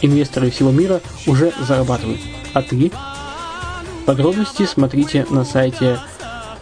[0.00, 2.20] Инвесторы всего мира уже зарабатывают.
[2.54, 2.90] А ты?
[4.06, 6.00] Подробности смотрите на сайте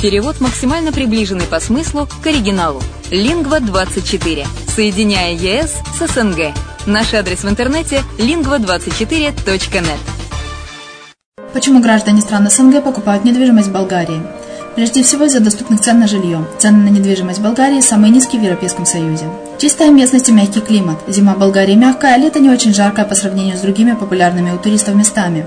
[0.00, 2.82] Перевод максимально приближенный по смыслу к оригиналу.
[3.10, 4.46] Лингва24.
[4.68, 6.54] Соединяя ЕС с СНГ.
[6.84, 9.98] Наш адрес в интернете lingva24.net.
[11.54, 14.20] Почему граждане стран СНГ покупают недвижимость в Болгарии?
[14.74, 16.44] Прежде всего из-за доступных цен на жилье.
[16.58, 19.24] Цены на недвижимость в Болгарии самые низкие в Европейском Союзе.
[19.58, 20.98] Чистая местность и мягкий климат.
[21.08, 24.58] Зима в Болгарии мягкая, а лето не очень жаркое по сравнению с другими популярными у
[24.58, 25.46] туристов местами.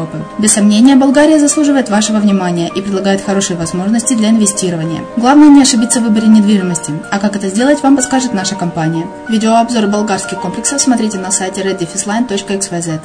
[0.01, 0.23] Европы.
[0.39, 5.01] Без сомнения, Болгария заслуживает вашего внимания и предлагает хорошие возможности для инвестирования.
[5.17, 9.05] Главное не ошибиться в выборе недвижимости, а как это сделать, вам подскажет наша компания.
[9.29, 13.01] Видеообзор болгарских комплексов смотрите на сайте reddefisline.xyz.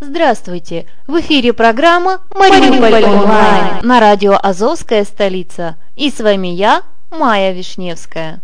[0.00, 0.86] Здравствуйте!
[1.06, 5.76] В эфире программа «Мариуполь онлайн» на радио «Азовская столица».
[5.96, 8.40] И с вами я, Майя Вишневская.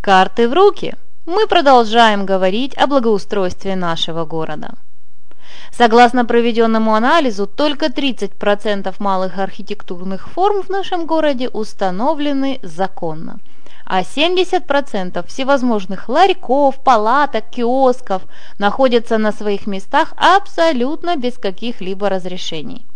[0.00, 0.96] Карты в руки!
[1.26, 4.74] Мы продолжаем говорить о благоустройстве нашего города.
[5.72, 13.40] Согласно проведенному анализу, только 30% малых архитектурных форм в нашем городе установлены законно,
[13.84, 18.22] а 70% всевозможных ларьков, палаток, киосков
[18.58, 22.86] находятся на своих местах абсолютно без каких-либо разрешений.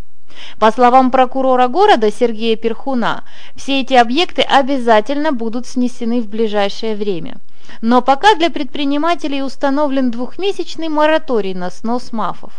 [0.61, 3.25] По словам прокурора города Сергея Перхуна,
[3.56, 7.38] все эти объекты обязательно будут снесены в ближайшее время.
[7.81, 12.53] Но пока для предпринимателей установлен двухмесячный мораторий на снос мафов.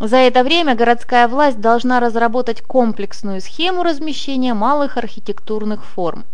[0.00, 6.24] За это время городская власть должна разработать комплексную схему размещения малых архитектурных форм.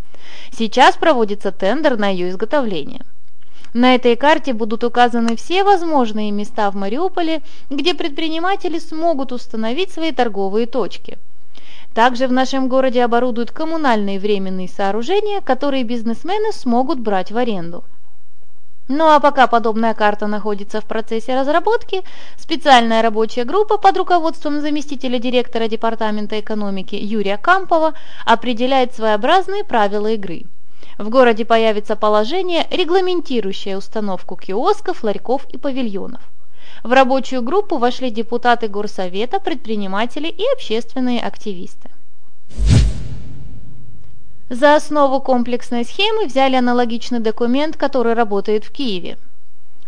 [0.52, 3.02] Сейчас проводится тендер на ее изготовление.
[3.72, 10.12] На этой карте будут указаны все возможные места в Мариуполе, где предприниматели смогут установить свои
[10.12, 11.18] торговые точки.
[11.94, 17.82] Также в нашем городе оборудуют коммунальные временные сооружения, которые бизнесмены смогут брать в аренду.
[18.88, 22.02] Ну а пока подобная карта находится в процессе разработки,
[22.36, 27.94] специальная рабочая группа под руководством заместителя директора Департамента экономики Юрия Кампова
[28.26, 30.44] определяет своеобразные правила игры–
[30.98, 36.22] в городе появится положение, регламентирующее установку киосков, ларьков и павильонов.
[36.84, 41.90] В рабочую группу вошли депутаты Горсовета, предприниматели и общественные активисты.
[44.54, 49.18] За основу комплексной схемы взяли аналогичный документ, который работает в Киеве.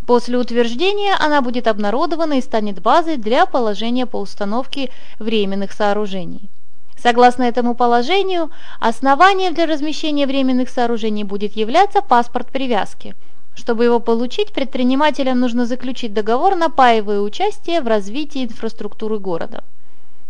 [0.09, 4.91] После утверждения она будет обнародована и станет базой для положения по установке
[5.21, 6.51] временных сооружений.
[6.99, 13.15] Согласно этому положению, основанием для размещения временных сооружений будет являться паспорт привязки.
[13.55, 19.63] Чтобы его получить, предпринимателям нужно заключить договор на паевое участие в развитии инфраструктуры города.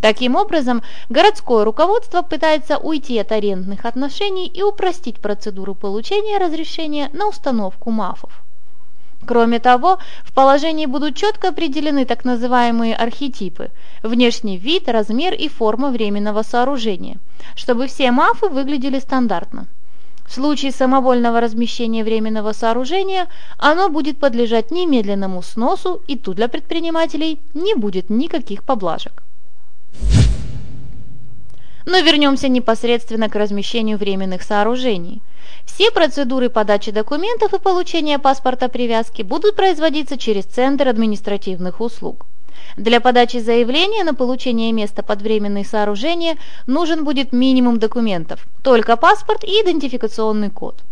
[0.00, 7.28] Таким образом, городское руководство пытается уйти от арендных отношений и упростить процедуру получения разрешения на
[7.28, 8.43] установку МАФов.
[9.26, 13.70] Кроме того, в положении будут четко определены так называемые архетипы–
[14.02, 17.19] внешний вид, размер и форма временного сооружения,
[17.56, 19.66] чтобы все мафы выглядели стандартно.
[20.26, 23.28] В случае самовольного размещения временного сооружения
[23.58, 29.25] оно будет подлежать немедленному сносу и тут для предпринимателей не будет никаких поблажек.
[31.86, 35.22] Но вернемся непосредственно к размещению временных сооружений–
[35.64, 42.26] все процедуры подачи документов и получения паспорта привязки будут производиться через Центр административных услуг.
[42.76, 46.36] Для подачи заявления на получение места под временные сооружения
[46.66, 50.82] нужен будет минимум документов, только паспорт и идентификационный код.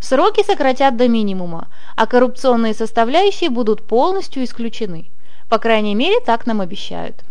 [0.00, 5.06] Сроки сократят до минимума, а коррупционные составляющие будут полностью исключены.
[5.48, 7.24] По крайней мере, так нам обещают.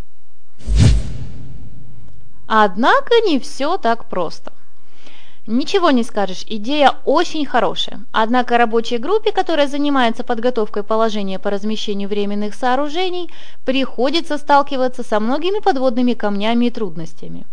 [2.46, 4.52] Однако не все так просто.
[5.46, 8.04] Ничего не скажешь, идея очень хорошая.
[8.12, 13.28] Однако рабочей группе, которая занимается подготовкой положения по размещению временных сооружений,
[13.64, 17.44] приходится сталкиваться со многими подводными камнями и трудностями.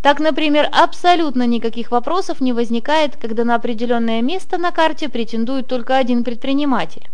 [0.00, 5.96] Так, например, абсолютно никаких вопросов не возникает, когда на определенное место на карте претендует только
[5.96, 7.08] один предприниматель.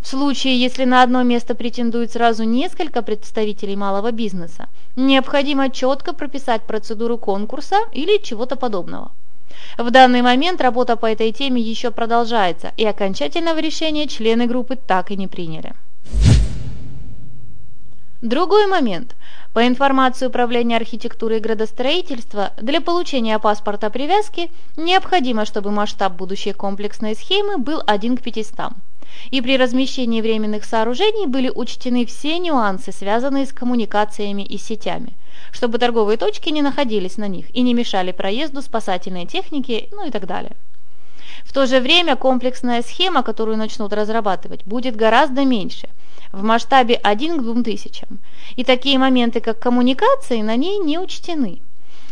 [0.00, 6.62] В случае, если на одно место претендует сразу несколько представителей малого бизнеса, необходимо четко прописать
[6.62, 9.10] процедуру конкурса или чего-то подобного.
[9.76, 15.10] В данный момент работа по этой теме еще продолжается, и окончательного решения члены группы так
[15.10, 15.72] и не приняли.
[18.20, 19.14] Другой момент.
[19.52, 27.14] По информации Управления архитектуры и градостроительства, для получения паспорта привязки необходимо, чтобы масштаб будущей комплексной
[27.14, 28.72] схемы был 1 к 500.
[29.30, 35.14] И при размещении временных сооружений были учтены все нюансы, связанные с коммуникациями и сетями–
[35.52, 40.10] чтобы торговые точки не находились на них и не мешали проезду спасательной техники, ну и
[40.10, 40.52] так далее.
[41.44, 45.88] В то же время комплексная схема, которую начнут разрабатывать, будет гораздо меньше,
[46.32, 48.06] в масштабе 1 к 2000,
[48.56, 51.60] и такие моменты, как коммуникации, на ней не учтены.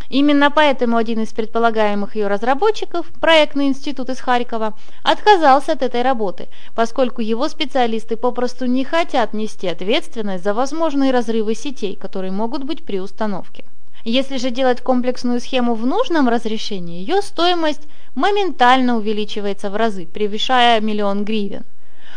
[0.08, 6.48] Именно поэтому один из предполагаемых ее разработчиков, проектный институт из Харькова, отказался от этой работы,
[6.74, 12.84] поскольку его специалисты попросту не хотят нести ответственность за возможные разрывы сетей, которые могут быть
[12.84, 13.64] при установке.
[14.04, 20.80] Если же делать комплексную схему в нужном разрешении, ее стоимость моментально увеличивается в разы, превышая
[20.80, 21.64] миллион гривен.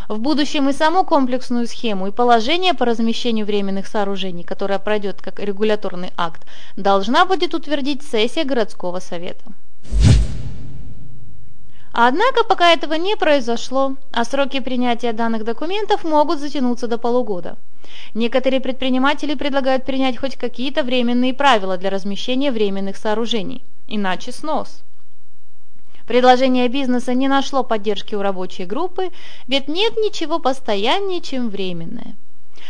[0.10, 5.40] В будущем и саму комплексную схему, и положение по размещению временных сооружений, которое пройдет как
[5.40, 9.46] регуляторный акт, должна будет утвердить сессия городского совета.
[11.94, 17.58] Однако пока этого не произошло, а сроки принятия данных документов могут затянуться до полугода.
[18.16, 24.82] Некоторые предприниматели предлагают принять хоть какие-то временные правила для размещения временных сооружений, иначе снос.
[26.10, 29.12] Предложение бизнеса не нашло поддержки у рабочей группы,
[29.46, 32.16] ведь нет ничего постояннее, чем временное.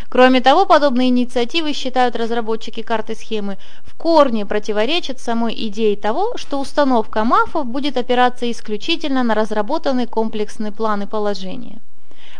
[0.09, 6.59] Кроме того, подобные инициативы, считают разработчики карты схемы, в корне противоречат самой идее того, что
[6.59, 11.77] установка МАФов будет опираться исключительно на разработанный комплексный план и положение.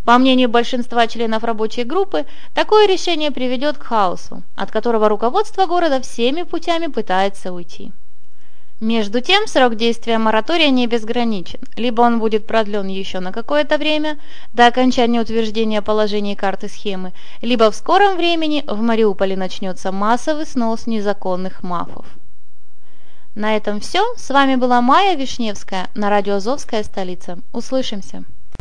[0.04, 6.02] По мнению большинства членов рабочей группы, такое решение приведет к хаосу, от которого руководство города
[6.02, 7.94] всеми путями пытается уйти.
[8.80, 11.60] Между тем, срок действия моратория не безграничен.
[11.76, 14.18] Либо он будет продлен еще на какое-то время,
[14.54, 20.88] до окончания утверждения положений карты схемы, либо в скором времени в Мариуполе начнется массовый снос
[20.88, 22.06] незаконных мафов.
[23.36, 24.02] На этом все.
[24.16, 27.38] С вами была Майя Вишневская на радио «Азовская столица».
[27.52, 28.24] Услышимся!